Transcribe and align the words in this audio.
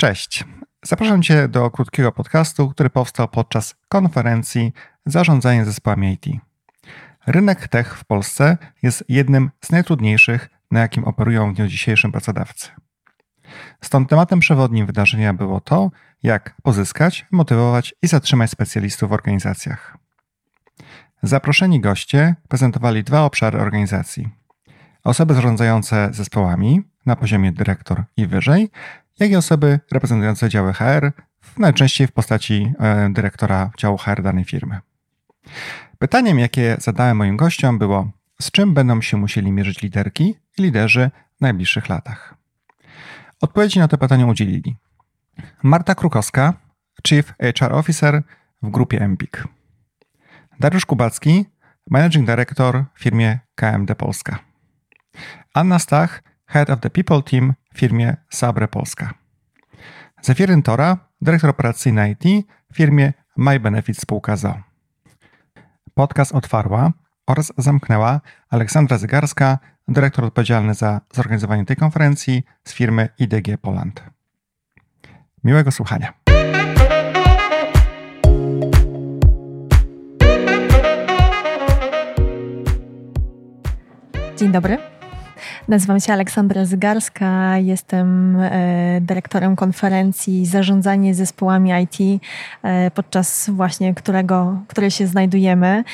Cześć. 0.00 0.44
Zapraszam 0.84 1.22
Cię 1.22 1.48
do 1.48 1.70
krótkiego 1.70 2.12
podcastu, 2.12 2.68
który 2.68 2.90
powstał 2.90 3.28
podczas 3.28 3.74
konferencji 3.88 4.72
Zarządzanie 5.06 5.64
zespołami 5.64 6.12
IT. 6.12 6.26
Rynek 7.26 7.68
tech 7.68 7.98
w 7.98 8.04
Polsce 8.04 8.58
jest 8.82 9.04
jednym 9.08 9.50
z 9.60 9.70
najtrudniejszych, 9.70 10.48
na 10.70 10.80
jakim 10.80 11.04
operują 11.04 11.52
w 11.52 11.56
dniu 11.56 11.66
dzisiejszym 11.66 12.12
pracodawcy. 12.12 12.68
Stąd 13.80 14.08
tematem 14.08 14.40
przewodnim 14.40 14.86
wydarzenia 14.86 15.34
było 15.34 15.60
to, 15.60 15.90
jak 16.22 16.54
pozyskać, 16.62 17.26
motywować 17.30 17.94
i 18.02 18.06
zatrzymać 18.06 18.50
specjalistów 18.50 19.10
w 19.10 19.12
organizacjach. 19.12 19.96
Zaproszeni 21.22 21.80
goście 21.80 22.34
prezentowali 22.48 23.04
dwa 23.04 23.24
obszary 23.24 23.60
organizacji: 23.60 24.28
osoby 25.04 25.34
zarządzające 25.34 26.08
zespołami 26.12 26.82
na 27.06 27.16
poziomie 27.16 27.52
dyrektor 27.52 28.04
i 28.16 28.26
wyżej, 28.26 28.70
jak 29.20 29.30
i 29.30 29.36
osoby 29.36 29.80
reprezentujące 29.92 30.48
działy 30.48 30.72
HR, 30.72 31.12
najczęściej 31.58 32.06
w 32.06 32.12
postaci 32.12 32.72
e, 32.78 33.10
dyrektora 33.12 33.70
działu 33.78 33.96
HR 33.96 34.22
danej 34.22 34.44
firmy. 34.44 34.80
Pytaniem, 35.98 36.38
jakie 36.38 36.76
zadałem 36.78 37.16
moim 37.16 37.36
gościom, 37.36 37.78
było: 37.78 38.10
z 38.40 38.50
czym 38.50 38.74
będą 38.74 39.00
się 39.00 39.16
musieli 39.16 39.52
mierzyć 39.52 39.82
liderki 39.82 40.34
i 40.58 40.62
liderzy 40.62 41.10
w 41.36 41.40
najbliższych 41.40 41.88
latach? 41.88 42.34
Odpowiedzi 43.40 43.78
na 43.78 43.88
to 43.88 43.98
pytanie 43.98 44.26
udzielili 44.26 44.76
Marta 45.62 45.94
Krukowska, 45.94 46.54
Chief 47.06 47.34
HR 47.58 47.72
Officer 47.72 48.22
w 48.62 48.70
grupie 48.70 49.00
Empik. 49.00 49.44
Dariusz 50.60 50.86
Kubacki, 50.86 51.44
Managing 51.90 52.26
Director 52.26 52.84
w 52.94 53.02
firmie 53.02 53.38
KMD 53.54 53.94
Polska. 53.94 54.38
Anna 55.54 55.78
Stach, 55.78 56.22
Head 56.46 56.70
of 56.70 56.80
the 56.80 56.90
People 56.90 57.22
Team 57.22 57.54
w 57.74 57.78
firmie 57.78 58.16
Sabre 58.30 58.68
Polska. 58.68 59.19
Zefiryn 60.22 60.62
Tora, 60.62 60.96
dyrektor 61.20 61.50
operacyjny 61.50 62.10
IT 62.10 62.46
w 62.72 62.76
firmie 62.76 63.12
My 63.36 63.60
Benefit 63.60 63.98
Spółka 63.98 64.36
ZO. 64.36 64.54
Podcast 65.94 66.32
otwarła 66.32 66.92
oraz 67.26 67.52
zamknęła 67.58 68.20
Aleksandra 68.50 68.98
Zygarska, 68.98 69.58
dyrektor 69.88 70.24
odpowiedzialny 70.24 70.74
za 70.74 71.00
zorganizowanie 71.12 71.64
tej 71.64 71.76
konferencji 71.76 72.42
z 72.64 72.72
firmy 72.72 73.08
IDG 73.18 73.60
Poland. 73.62 74.02
Miłego 75.44 75.70
słuchania. 75.70 76.12
Dzień 84.36 84.52
dobry. 84.52 84.99
Nazywam 85.68 86.00
się 86.00 86.12
Aleksandra 86.12 86.64
Zygarska, 86.64 87.58
jestem 87.58 88.36
e, 88.40 89.00
dyrektorem 89.00 89.56
konferencji 89.56 90.46
Zarządzanie 90.46 91.14
zespołami 91.14 91.70
IT, 91.82 92.22
e, 92.62 92.90
podczas 92.90 93.50
właśnie 93.50 93.94
którego, 93.94 94.60
której 94.68 94.90
się 94.90 95.06
znajdujemy. 95.06 95.84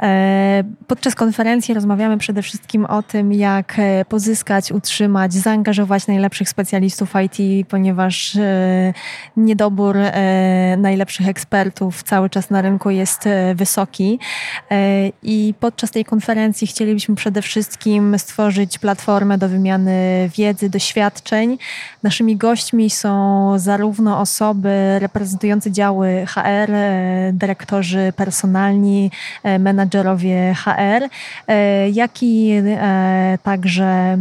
E, 0.00 0.64
podczas 0.86 1.14
konferencji 1.14 1.74
rozmawiamy 1.74 2.18
przede 2.18 2.42
wszystkim 2.42 2.84
o 2.84 3.02
tym, 3.02 3.32
jak 3.32 3.76
pozyskać, 4.08 4.72
utrzymać, 4.72 5.32
zaangażować 5.32 6.06
najlepszych 6.06 6.48
specjalistów 6.48 7.12
IT, 7.24 7.68
ponieważ 7.68 8.38
niedobór 9.36 9.96
najlepszych 10.76 11.28
ekspertów 11.28 12.02
cały 12.02 12.30
czas 12.30 12.50
na 12.50 12.62
rynku 12.62 12.90
jest 12.90 13.28
wysoki. 13.54 14.18
I 15.22 15.54
podczas 15.60 15.90
tej 15.90 16.04
konferencji 16.04 16.66
chcielibyśmy 16.66 17.14
przede 17.14 17.42
wszystkim 17.42 18.18
stworzyć 18.18 18.78
platformę, 18.78 19.07
platformę 19.08 19.38
do 19.38 19.48
wymiany 19.48 20.30
wiedzy, 20.36 20.70
doświadczeń. 20.70 21.58
Naszymi 22.02 22.36
gośćmi 22.36 22.90
są 22.90 23.58
zarówno 23.58 24.20
osoby 24.20 24.98
reprezentujące 24.98 25.72
działy 25.72 26.26
HR, 26.26 26.70
e, 26.70 27.30
dyrektorzy 27.32 28.12
personalni, 28.16 29.10
e, 29.42 29.58
menadżerowie 29.58 30.54
HR, 30.54 31.08
e, 31.46 31.90
jak 31.90 32.22
i 32.22 32.52
także 33.42 34.18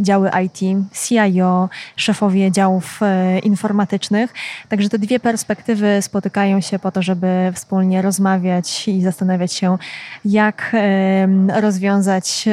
działy 0.00 0.30
IT, 0.44 0.58
CIO, 0.92 1.68
szefowie 1.96 2.52
działów 2.52 3.00
informatycznych. 3.42 4.34
Także 4.68 4.88
te 4.88 4.98
dwie 4.98 5.20
perspektywy 5.20 6.02
spotykają 6.02 6.60
się 6.60 6.78
po 6.78 6.92
to, 6.92 7.02
żeby 7.02 7.52
wspólnie 7.54 8.02
rozmawiać 8.02 8.88
i 8.88 9.02
zastanawiać 9.02 9.52
się, 9.52 9.78
jak 10.24 10.76
rozwiązać 11.54 12.48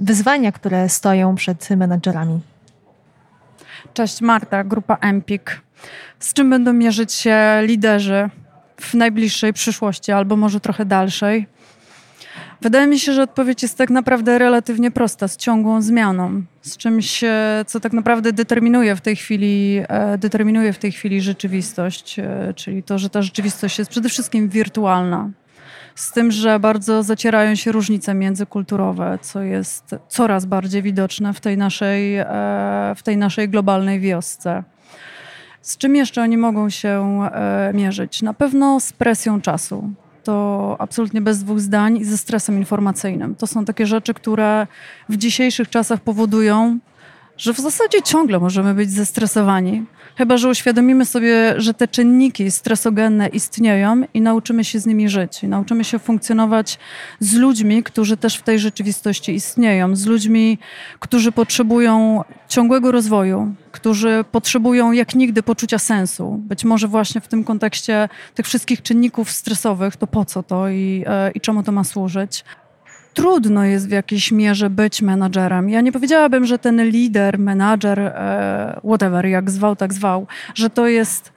wyzwania, 0.00 0.52
które 0.52 0.88
stoją 0.88 1.34
przed 1.34 1.70
menadżerami. 1.70 2.40
Cześć 3.94 4.20
Marta, 4.20 4.64
grupa 4.64 4.96
Empik. 5.00 5.60
Z 6.18 6.32
czym 6.32 6.50
będą 6.50 6.72
mierzyć 6.72 7.12
się 7.12 7.60
liderzy 7.62 8.30
w 8.80 8.94
najbliższej 8.94 9.52
przyszłości 9.52 10.12
albo 10.12 10.36
może 10.36 10.60
trochę 10.60 10.84
dalszej? 10.84 11.46
Wydaje 12.62 12.86
mi 12.86 12.98
się, 12.98 13.12
że 13.12 13.22
odpowiedź 13.22 13.62
jest 13.62 13.78
tak 13.78 13.90
naprawdę 13.90 14.38
relatywnie 14.38 14.90
prosta, 14.90 15.28
z 15.28 15.36
ciągłą 15.36 15.82
zmianą, 15.82 16.42
z 16.60 16.76
czymś, 16.76 17.24
e, 17.24 17.64
co 17.66 17.80
tak 17.80 17.92
naprawdę 17.92 18.32
determinuje 18.32 18.96
w 18.96 19.00
tej 19.00 19.16
chwili, 19.16 19.80
e, 19.88 20.18
determinuje 20.18 20.72
w 20.72 20.78
tej 20.78 20.92
chwili 20.92 21.20
rzeczywistość, 21.20 22.18
e, 22.18 22.54
czyli 22.56 22.82
to, 22.82 22.98
że 22.98 23.10
ta 23.10 23.22
rzeczywistość 23.22 23.78
jest 23.78 23.90
przede 23.90 24.08
wszystkim 24.08 24.48
wirtualna 24.48 25.30
z 25.94 26.12
tym, 26.12 26.30
że 26.30 26.60
bardzo 26.60 27.02
zacierają 27.02 27.54
się 27.54 27.72
różnice 27.72 28.14
międzykulturowe, 28.14 29.18
co 29.22 29.42
jest 29.42 29.94
coraz 30.08 30.44
bardziej 30.44 30.82
widoczne 30.82 31.32
w 31.32 31.40
tej 31.40 31.56
naszej, 31.56 32.16
w 32.96 33.02
tej 33.02 33.16
naszej 33.16 33.48
globalnej 33.48 34.00
wiosce. 34.00 34.64
Z 35.62 35.76
czym 35.76 35.96
jeszcze 35.96 36.22
oni 36.22 36.36
mogą 36.36 36.70
się 36.70 37.20
mierzyć? 37.74 38.22
Na 38.22 38.34
pewno 38.34 38.80
z 38.80 38.92
presją 38.92 39.40
czasu. 39.40 39.94
To 40.24 40.76
absolutnie 40.78 41.20
bez 41.20 41.44
dwóch 41.44 41.60
zdań 41.60 41.96
i 41.96 42.04
ze 42.04 42.18
stresem 42.18 42.56
informacyjnym. 42.56 43.34
To 43.34 43.46
są 43.46 43.64
takie 43.64 43.86
rzeczy, 43.86 44.14
które 44.14 44.66
w 45.08 45.16
dzisiejszych 45.16 45.70
czasach 45.70 46.00
powodują, 46.00 46.78
że 47.36 47.54
w 47.54 47.58
zasadzie 47.58 48.02
ciągle 48.02 48.38
możemy 48.38 48.74
być 48.74 48.90
zestresowani. 48.90 49.84
Chyba, 50.16 50.36
że 50.36 50.48
uświadomimy 50.48 51.04
sobie, 51.04 51.54
że 51.56 51.74
te 51.74 51.88
czynniki 51.88 52.50
stresogenne 52.50 53.28
istnieją 53.28 54.02
i 54.14 54.20
nauczymy 54.20 54.64
się 54.64 54.80
z 54.80 54.86
nimi 54.86 55.08
żyć. 55.08 55.42
I 55.42 55.48
nauczymy 55.48 55.84
się 55.84 55.98
funkcjonować 55.98 56.78
z 57.20 57.34
ludźmi, 57.34 57.82
którzy 57.82 58.16
też 58.16 58.36
w 58.36 58.42
tej 58.42 58.58
rzeczywistości 58.58 59.34
istnieją. 59.34 59.96
Z 59.96 60.06
ludźmi, 60.06 60.58
którzy 61.00 61.32
potrzebują 61.32 62.24
ciągłego 62.48 62.92
rozwoju, 62.92 63.54
którzy 63.72 64.24
potrzebują 64.32 64.92
jak 64.92 65.14
nigdy 65.14 65.42
poczucia 65.42 65.78
sensu. 65.78 66.40
Być 66.48 66.64
może 66.64 66.88
właśnie 66.88 67.20
w 67.20 67.28
tym 67.28 67.44
kontekście 67.44 68.08
tych 68.34 68.46
wszystkich 68.46 68.82
czynników 68.82 69.30
stresowych, 69.30 69.96
to 69.96 70.06
po 70.06 70.24
co 70.24 70.42
to 70.42 70.68
i, 70.68 71.04
e, 71.06 71.30
i 71.30 71.40
czemu 71.40 71.62
to 71.62 71.72
ma 71.72 71.84
służyć 71.84 72.44
trudno 73.14 73.64
jest 73.64 73.88
w 73.88 73.90
jakiejś 73.90 74.32
mierze 74.32 74.70
być 74.70 75.02
menadżerem. 75.02 75.70
Ja 75.70 75.80
nie 75.80 75.92
powiedziałabym, 75.92 76.46
że 76.46 76.58
ten 76.58 76.88
lider, 76.88 77.38
menadżer, 77.38 78.00
e, 78.00 78.80
whatever, 78.84 79.26
jak 79.26 79.50
zwał, 79.50 79.76
tak 79.76 79.92
zwał, 79.92 80.26
że 80.54 80.70
to 80.70 80.86
jest 80.86 81.32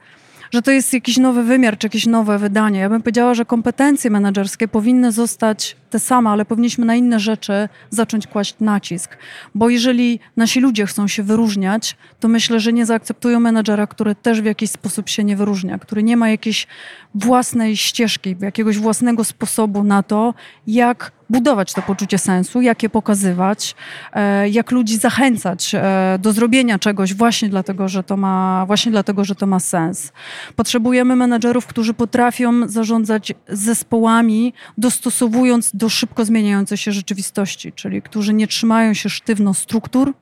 że 0.50 0.62
to 0.62 0.70
jest 0.70 0.92
jakiś 0.92 1.16
nowy 1.16 1.42
wymiar, 1.42 1.78
czy 1.78 1.86
jakieś 1.86 2.06
nowe 2.06 2.38
wydanie. 2.38 2.80
Ja 2.80 2.88
bym 2.88 3.02
powiedziała, 3.02 3.34
że 3.34 3.44
kompetencje 3.44 4.10
menedżerskie 4.10 4.68
powinny 4.68 5.12
zostać 5.12 5.76
te 5.90 5.98
same, 5.98 6.30
ale 6.30 6.44
powinniśmy 6.44 6.84
na 6.84 6.94
inne 6.94 7.20
rzeczy 7.20 7.68
zacząć 7.90 8.26
kłaść 8.26 8.54
nacisk. 8.60 9.16
Bo 9.54 9.68
jeżeli 9.68 10.20
nasi 10.36 10.60
ludzie 10.60 10.86
chcą 10.86 11.08
się 11.08 11.22
wyróżniać, 11.22 11.96
to 12.20 12.28
myślę, 12.28 12.60
że 12.60 12.72
nie 12.72 12.86
zaakceptują 12.86 13.40
menedżera, 13.40 13.86
który 13.86 14.14
też 14.14 14.40
w 14.40 14.44
jakiś 14.44 14.70
sposób 14.70 15.08
się 15.08 15.24
nie 15.24 15.36
wyróżnia, 15.36 15.78
który 15.78 16.02
nie 16.02 16.16
ma 16.16 16.28
jakiejś 16.28 16.66
własnej 17.14 17.76
ścieżki, 17.76 18.36
jakiegoś 18.40 18.78
własnego 18.78 19.24
sposobu 19.24 19.84
na 19.84 20.02
to, 20.02 20.34
jak 20.66 21.12
budować 21.30 21.72
to 21.72 21.82
poczucie 21.82 22.18
sensu, 22.18 22.60
jak 22.60 22.82
je 22.82 22.88
pokazywać, 22.88 23.74
e, 24.12 24.48
jak 24.48 24.70
ludzi 24.70 24.96
zachęcać 24.96 25.74
e, 25.74 26.18
do 26.18 26.32
zrobienia 26.32 26.78
czegoś 26.78 27.14
właśnie 27.14 27.48
dlatego, 27.48 27.88
że 27.88 28.02
to 28.02 28.16
ma, 28.16 28.64
właśnie 28.66 28.92
dlatego, 28.92 29.24
że 29.24 29.34
to 29.34 29.46
ma 29.46 29.60
sens. 29.60 30.12
Potrzebujemy 30.56 31.16
menedżerów, 31.16 31.66
którzy 31.66 31.94
potrafią 31.94 32.68
zarządzać 32.68 33.32
zespołami, 33.48 34.52
dostosowując 34.78 35.70
do 35.74 35.88
szybko 35.88 36.24
zmieniającej 36.24 36.78
się 36.78 36.92
rzeczywistości, 36.92 37.72
czyli 37.72 38.02
którzy 38.02 38.34
nie 38.34 38.46
trzymają 38.46 38.94
się 38.94 39.08
sztywno 39.08 39.54
struktur, 39.54 40.12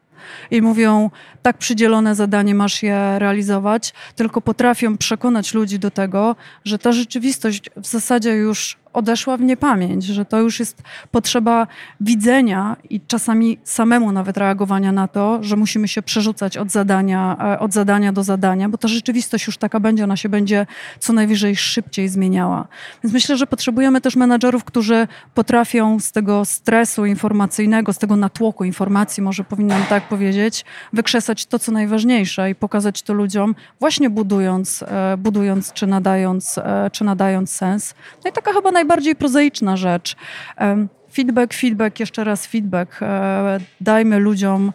i 0.50 0.62
mówią, 0.62 1.10
tak 1.42 1.58
przydzielone 1.58 2.14
zadanie 2.14 2.54
masz 2.54 2.82
je 2.82 3.18
realizować, 3.18 3.92
tylko 4.16 4.40
potrafią 4.40 4.96
przekonać 4.96 5.54
ludzi 5.54 5.78
do 5.78 5.90
tego, 5.90 6.36
że 6.64 6.78
ta 6.78 6.92
rzeczywistość 6.92 7.70
w 7.76 7.86
zasadzie 7.86 8.30
już 8.30 8.76
odeszła 8.94 9.36
w 9.36 9.40
niepamięć, 9.40 10.04
że 10.04 10.24
to 10.24 10.40
już 10.40 10.60
jest 10.60 10.82
potrzeba 11.10 11.66
widzenia 12.00 12.76
i 12.90 13.00
czasami 13.00 13.58
samemu 13.64 14.12
nawet 14.12 14.36
reagowania 14.36 14.92
na 14.92 15.08
to, 15.08 15.38
że 15.42 15.56
musimy 15.56 15.88
się 15.88 16.02
przerzucać 16.02 16.56
od 16.56 16.70
zadania, 16.70 17.36
e, 17.54 17.58
od 17.58 17.72
zadania 17.72 18.12
do 18.12 18.24
zadania, 18.24 18.68
bo 18.68 18.78
ta 18.78 18.88
rzeczywistość 18.88 19.46
już 19.46 19.58
taka 19.58 19.80
będzie, 19.80 20.04
ona 20.04 20.16
się 20.16 20.28
będzie 20.28 20.66
co 20.98 21.12
najwyżej 21.12 21.56
szybciej 21.56 22.08
zmieniała. 22.08 22.66
Więc 23.02 23.14
myślę, 23.14 23.36
że 23.36 23.46
potrzebujemy 23.46 24.00
też 24.00 24.16
menadżerów, 24.16 24.64
którzy 24.64 25.08
potrafią 25.34 26.00
z 26.00 26.12
tego 26.12 26.44
stresu 26.44 27.06
informacyjnego, 27.06 27.92
z 27.92 27.98
tego 27.98 28.16
natłoku 28.16 28.64
informacji, 28.64 29.22
może 29.22 29.44
powinnam 29.44 29.82
tak 29.88 30.08
powiedzieć, 30.08 30.64
wykrzesać 30.92 31.46
to, 31.46 31.58
co 31.58 31.72
najważniejsze 31.72 32.50
i 32.50 32.54
pokazać 32.54 33.02
to 33.02 33.12
ludziom, 33.12 33.54
właśnie 33.80 34.10
budując, 34.10 34.82
e, 34.82 35.16
budując 35.16 35.72
czy, 35.72 35.86
nadając, 35.86 36.58
e, 36.58 36.90
czy 36.92 37.04
nadając 37.04 37.50
sens. 37.50 37.94
No 38.24 38.30
i 38.30 38.32
taka 38.32 38.52
chyba 38.52 38.70
najbardziej 38.84 39.16
prozaiczna 39.16 39.76
rzecz. 39.76 40.16
Feedback, 41.12 41.54
feedback, 41.54 42.00
jeszcze 42.00 42.24
raz 42.24 42.46
feedback. 42.46 43.02
E, 43.02 43.58
dajmy 43.80 44.18
ludziom 44.18 44.72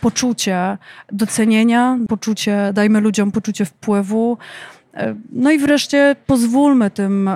poczucie 0.00 0.78
docenienia, 1.12 1.98
poczucie, 2.08 2.70
dajmy 2.74 3.00
ludziom 3.00 3.32
poczucie 3.32 3.64
wpływu. 3.64 4.38
No 5.32 5.50
i 5.50 5.58
wreszcie 5.58 6.16
pozwólmy 6.26 6.90
tym, 6.90 7.30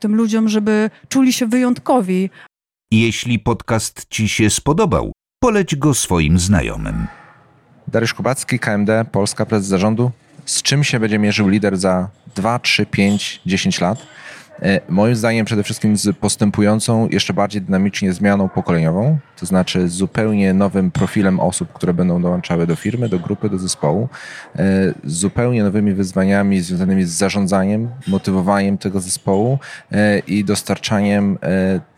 tym 0.00 0.14
ludziom, 0.14 0.48
żeby 0.48 0.90
czuli 1.08 1.32
się 1.32 1.46
wyjątkowi. 1.46 2.30
Jeśli 2.90 3.38
podcast 3.38 4.06
Ci 4.08 4.28
się 4.28 4.50
spodobał, 4.50 5.12
poleć 5.42 5.76
go 5.76 5.94
swoim 5.94 6.38
znajomym. 6.38 7.06
Dariusz 7.88 8.14
Kubacki, 8.14 8.58
KMD, 8.58 9.04
Polska, 9.12 9.46
prezes 9.46 9.68
zarządu. 9.68 10.10
Z 10.44 10.62
czym 10.62 10.84
się 10.84 11.00
będzie 11.00 11.18
mierzył 11.18 11.48
lider 11.48 11.76
za 11.76 12.08
2, 12.36 12.58
3, 12.58 12.86
5, 12.86 13.40
10 13.46 13.80
lat? 13.80 13.98
E, 14.62 14.80
moim 14.88 15.16
zdaniem 15.16 15.46
przede 15.46 15.62
wszystkim 15.62 15.96
z 15.96 16.16
postępującą, 16.16 17.08
jeszcze 17.08 17.34
bardziej 17.34 17.62
dynamicznie 17.62 18.12
zmianą 18.12 18.48
pokoleniową, 18.48 19.18
to 19.36 19.46
znaczy 19.46 19.88
zupełnie 19.88 20.54
nowym 20.54 20.90
profilem 20.90 21.40
osób, 21.40 21.72
które 21.72 21.94
będą 21.94 22.22
dołączały 22.22 22.66
do 22.66 22.76
firmy, 22.76 23.08
do 23.08 23.18
grupy, 23.18 23.50
do 23.50 23.58
zespołu, 23.58 24.08
e, 24.56 24.94
zupełnie 25.04 25.62
nowymi 25.62 25.94
wyzwaniami 25.94 26.60
związanymi 26.60 27.04
z 27.04 27.10
zarządzaniem, 27.10 27.90
motywowaniem 28.06 28.78
tego 28.78 29.00
zespołu 29.00 29.58
e, 29.92 30.18
i 30.18 30.44
dostarczaniem 30.44 31.38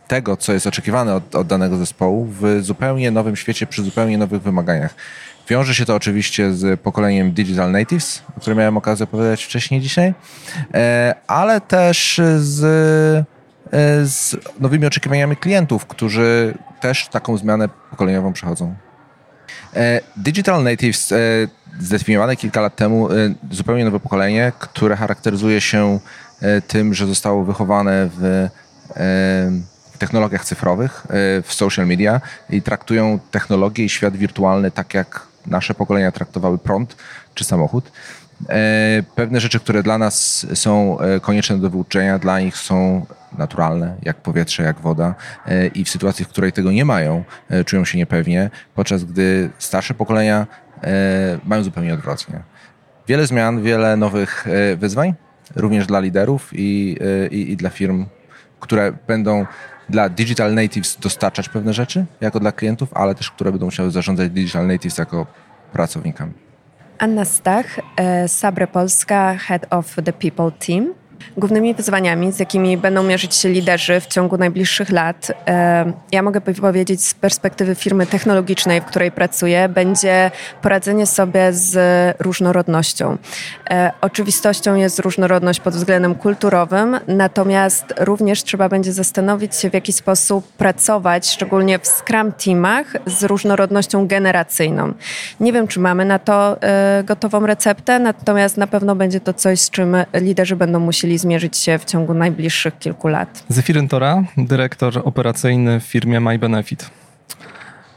tego, 0.09 0.37
co 0.37 0.53
jest 0.53 0.67
oczekiwane 0.67 1.15
od, 1.15 1.35
od 1.35 1.47
danego 1.47 1.77
zespołu 1.77 2.25
w 2.41 2.59
zupełnie 2.61 3.11
nowym 3.11 3.37
świecie, 3.37 3.67
przy 3.67 3.83
zupełnie 3.83 4.19
nowych 4.19 4.43
wymaganiach. 4.43 4.95
Wiąże 5.49 5.75
się 5.75 5.85
to 5.85 5.95
oczywiście 5.95 6.53
z 6.53 6.81
pokoleniem 6.81 7.33
Digital 7.33 7.73
Natives, 7.73 8.23
o 8.37 8.41
którym 8.41 8.59
miałem 8.59 8.77
okazję 8.77 9.05
opowiadać 9.05 9.45
wcześniej 9.45 9.81
dzisiaj, 9.81 10.15
e, 10.75 11.15
ale 11.27 11.61
też 11.61 12.21
z, 12.39 12.65
e, 13.73 14.07
z 14.07 14.37
nowymi 14.61 14.87
oczekiwaniami 14.87 15.37
klientów, 15.37 15.87
którzy 15.87 16.55
też 16.81 17.09
taką 17.09 17.37
zmianę 17.37 17.69
pokoleniową 17.91 18.33
przechodzą. 18.33 18.75
E, 19.77 20.01
Digital 20.17 20.63
Natives 20.63 21.15
zdefiniowane 21.81 22.37
kilka 22.37 22.61
lat 22.61 22.77
temu 22.77 23.09
zupełnie 23.51 23.85
nowe 23.85 24.01
pokolenie, 24.01 24.53
które 24.59 24.97
charakteryzuje 24.97 25.61
się 25.61 25.99
tym, 26.69 26.95
że 26.95 27.07
zostało 27.07 27.45
wychowane 27.45 28.09
w 28.19 28.49
technologiach 29.99 30.45
cyfrowych, 30.45 31.07
w 31.43 31.47
social 31.49 31.87
media 31.87 32.21
i 32.51 32.63
traktują 32.63 33.19
technologię 33.31 33.85
i 33.85 33.89
świat 33.89 34.17
wirtualny 34.17 34.71
tak 34.71 34.95
jak 34.95 35.27
nasze 35.47 35.75
pokolenia 35.75 36.13
traktowały 36.13 36.59
prąd 36.59 36.97
czy 37.35 37.45
samochód. 37.45 37.91
E, 38.49 39.03
pewne 39.15 39.41
rzeczy, 39.41 39.61
które 39.61 39.83
dla 39.83 39.99
nas 39.99 40.47
są 40.55 41.01
e, 41.01 41.21
konieczne 41.21 41.59
do 41.59 41.71
wyuczenia, 41.71 42.19
dla 42.19 42.41
nich 42.41 42.57
są 42.57 43.07
naturalne, 43.39 43.97
jak 44.03 44.17
powietrze, 44.17 44.63
jak 44.63 44.81
woda 44.81 45.15
e, 45.47 45.67
i 45.67 45.85
w 45.85 45.91
sytuacji, 45.91 46.25
w 46.25 46.29
której 46.29 46.53
tego 46.53 46.73
nie 46.73 46.85
mają, 46.85 47.25
czują 47.67 47.85
się 47.85 47.99
niepewnie, 47.99 48.51
podczas 48.75 49.05
gdy 49.05 49.51
starsze 49.59 49.95
pokolenia 49.95 50.47
mają 51.45 51.63
zupełnie 51.63 51.95
odwrotnie. 51.95 52.41
Wiele 53.09 53.27
zmian, 53.27 53.63
wiele 53.63 53.97
nowych 53.97 54.47
wyzwań, 54.77 55.15
również 55.57 55.87
dla 55.87 56.01
liderów 56.01 56.51
i, 56.53 56.99
i, 57.31 57.51
i 57.53 57.57
dla 57.57 57.71
firm, 57.71 58.07
które 58.61 58.93
będą 59.07 59.47
dla 59.89 60.09
digital 60.09 60.55
natives 60.55 60.97
dostarczać 61.01 61.49
pewne 61.49 61.73
rzeczy 61.73 62.07
jako 62.21 62.41
dla 62.41 62.53
klientów, 62.53 62.89
ale 62.95 63.15
też 63.15 63.31
które 63.31 63.51
będą 63.51 63.67
musiały 63.67 63.91
zarządzać 63.91 64.31
digital 64.31 64.67
natives 64.67 64.99
jako 64.99 65.27
pracownikami. 65.73 66.33
Anna 66.99 67.25
Stach, 67.25 67.81
e, 67.97 68.29
Sabre 68.29 68.67
Polska, 68.67 69.37
Head 69.39 69.67
of 69.71 69.97
the 70.05 70.13
People 70.13 70.51
Team. 70.67 70.95
Głównymi 71.37 71.75
wyzwaniami, 71.75 72.33
z 72.33 72.39
jakimi 72.39 72.77
będą 72.77 73.03
mierzyć 73.03 73.35
się 73.35 73.49
liderzy 73.49 74.01
w 74.01 74.07
ciągu 74.07 74.37
najbliższych 74.37 74.91
lat, 74.91 75.33
e, 75.47 75.93
ja 76.13 76.23
mogę 76.23 76.41
powiedzieć 76.41 77.05
z 77.05 77.15
perspektywy 77.15 77.75
firmy 77.75 78.07
technologicznej, 78.07 78.81
w 78.81 78.85
której 78.85 79.13
pracuję, 79.13 79.69
będzie 79.69 80.31
poradzenie 80.63 81.07
sobie 81.07 81.53
z 81.53 81.77
różnorodnością. 82.21 83.17
E, 83.71 83.91
oczywistością 84.01 84.75
jest 84.75 84.99
różnorodność 84.99 85.61
pod 85.61 85.75
względem 85.75 86.15
kulturowym, 86.15 87.01
natomiast 87.09 87.85
również 87.99 88.43
trzeba 88.43 88.69
będzie 88.69 88.93
zastanowić 88.93 89.57
się, 89.57 89.71
w 89.71 89.75
jaki 89.75 89.93
sposób 89.93 90.53
pracować, 90.53 91.31
szczególnie 91.31 91.79
w 91.79 91.87
Scrum 91.87 92.33
teamach, 92.33 92.87
z 93.07 93.25
różnorodnością 93.25 94.07
generacyjną. 94.07 94.93
Nie 95.41 95.53
wiem, 95.53 95.69
czy 95.69 95.81
mamy 95.81 96.05
na 96.05 96.19
to 96.19 96.63
e, 96.63 97.05
gotową 97.05 97.47
receptę, 97.47 97.99
natomiast 97.99 98.57
na 98.57 98.67
pewno 98.67 98.97
będzie 98.97 99.21
to 99.21 99.35
coś, 99.35 99.61
z 99.61 99.71
czym 99.71 99.97
liderzy 100.15 100.57
będą 100.57 100.81
musieli 100.81 101.06
musieli 101.07 101.19
zmierzyć 101.19 101.57
się 101.57 101.79
w 101.79 101.85
ciągu 101.85 102.15
najbliższych 102.15 102.79
kilku 102.79 103.09
lat. 103.09 103.45
Zefiryn 103.49 103.89
Tora, 103.89 104.25
dyrektor 104.37 105.03
operacyjny 105.05 105.81
w 105.81 105.85
firmie 105.85 106.21
MyBenefit. 106.21 106.91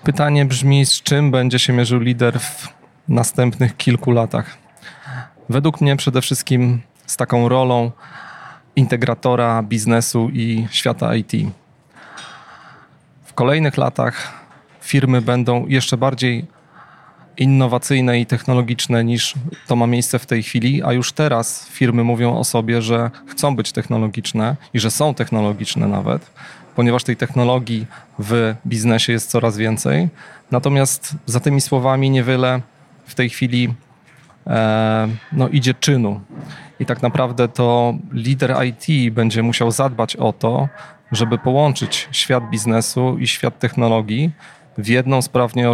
Pytanie 0.03 0.45
brzmi, 0.45 0.85
z 0.85 1.01
czym 1.01 1.31
będzie 1.31 1.59
się 1.59 1.73
mierzył 1.73 1.99
lider 1.99 2.39
w 2.39 2.67
następnych 3.07 3.77
kilku 3.77 4.11
latach? 4.11 4.57
Według 5.49 5.81
mnie 5.81 5.95
przede 5.95 6.21
wszystkim 6.21 6.81
z 7.05 7.17
taką 7.17 7.49
rolą 7.49 7.91
integratora 8.75 9.63
biznesu 9.63 10.29
i 10.33 10.67
świata 10.71 11.15
IT. 11.15 11.31
W 13.23 13.33
kolejnych 13.33 13.77
latach 13.77 14.33
firmy 14.81 15.21
będą 15.21 15.67
jeszcze 15.67 15.97
bardziej 15.97 16.47
innowacyjne 17.39 18.19
i 18.19 18.25
technologiczne 18.25 19.03
niż 19.03 19.33
to 19.67 19.75
ma 19.75 19.87
miejsce 19.87 20.19
w 20.19 20.25
tej 20.25 20.43
chwili, 20.43 20.83
a 20.83 20.93
już 20.93 21.11
teraz 21.11 21.67
firmy 21.69 22.03
mówią 22.03 22.37
o 22.37 22.43
sobie, 22.43 22.81
że 22.81 23.11
chcą 23.27 23.55
być 23.55 23.71
technologiczne 23.71 24.55
i 24.73 24.79
że 24.79 24.91
są 24.91 25.13
technologiczne 25.13 25.87
nawet, 25.87 26.31
ponieważ 26.75 27.03
tej 27.03 27.17
technologii 27.17 27.85
w 28.19 28.55
biznesie 28.67 29.13
jest 29.13 29.29
coraz 29.29 29.57
więcej. 29.57 30.09
Natomiast 30.51 31.15
za 31.25 31.39
tymi 31.39 31.61
słowami 31.61 32.09
niewiele 32.09 32.61
w 33.05 33.15
tej 33.15 33.29
chwili 33.29 33.73
e, 34.47 35.07
no, 35.31 35.47
idzie 35.47 35.73
czynu. 35.73 36.21
I 36.79 36.85
tak 36.85 37.01
naprawdę 37.01 37.47
to 37.47 37.93
lider 38.11 38.55
IT 38.65 39.13
będzie 39.13 39.43
musiał 39.43 39.71
zadbać 39.71 40.15
o 40.15 40.33
to, 40.33 40.67
żeby 41.11 41.37
połączyć 41.37 42.09
świat 42.11 42.49
biznesu 42.49 43.17
i 43.17 43.27
świat 43.27 43.59
technologii, 43.59 44.31
w 44.77 44.87
jedną 44.87 45.21
sprawnie 45.21 45.69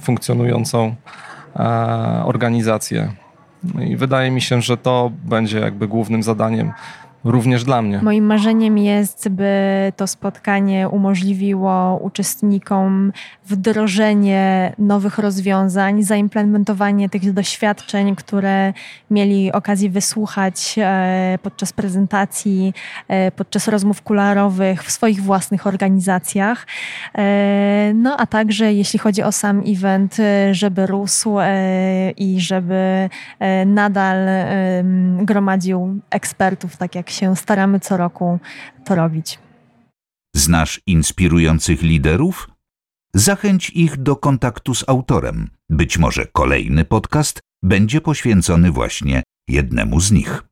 funkcjonującą 0.00 0.94
e, 1.56 1.62
organizację. 2.24 3.12
I 3.80 3.96
wydaje 3.96 4.30
mi 4.30 4.40
się, 4.40 4.62
że 4.62 4.76
to 4.76 5.10
będzie 5.24 5.58
jakby 5.58 5.88
głównym 5.88 6.22
zadaniem 6.22 6.72
Również 7.24 7.64
dla 7.64 7.82
mnie. 7.82 8.00
Moim 8.02 8.24
marzeniem 8.24 8.78
jest, 8.78 9.28
by 9.28 9.52
to 9.96 10.06
spotkanie 10.06 10.88
umożliwiło 10.88 11.98
uczestnikom 12.02 13.12
wdrożenie 13.46 14.72
nowych 14.78 15.18
rozwiązań, 15.18 16.02
zaimplementowanie 16.02 17.08
tych 17.08 17.32
doświadczeń, 17.32 18.16
które 18.16 18.72
mieli 19.10 19.52
okazję 19.52 19.90
wysłuchać 19.90 20.76
e, 20.78 21.38
podczas 21.42 21.72
prezentacji, 21.72 22.74
e, 23.08 23.30
podczas 23.32 23.68
rozmów 23.68 24.02
kularowych 24.02 24.84
w 24.84 24.90
swoich 24.90 25.22
własnych 25.22 25.66
organizacjach. 25.66 26.66
E, 27.18 27.92
no 27.94 28.16
a 28.16 28.26
także 28.26 28.72
jeśli 28.72 28.98
chodzi 28.98 29.22
o 29.22 29.32
sam 29.32 29.62
event, 29.66 30.16
żeby 30.52 30.86
rósł 30.86 31.36
i 32.16 32.40
żeby 32.40 33.08
nadal 33.66 34.16
gromadził 35.22 36.00
ekspertów, 36.10 36.76
tak 36.76 36.94
jak 36.94 37.09
się 37.12 37.36
staramy 37.36 37.80
co 37.80 37.96
roku 37.96 38.38
to 38.84 38.94
robić. 38.94 39.38
Znasz 40.36 40.80
inspirujących 40.86 41.82
liderów? 41.82 42.50
Zachęć 43.14 43.70
ich 43.70 43.96
do 43.96 44.16
kontaktu 44.16 44.74
z 44.74 44.88
autorem. 44.88 45.50
Być 45.70 45.98
może 45.98 46.26
kolejny 46.26 46.84
podcast 46.84 47.40
będzie 47.62 48.00
poświęcony 48.00 48.70
właśnie 48.70 49.22
jednemu 49.48 50.00
z 50.00 50.12
nich. 50.12 50.49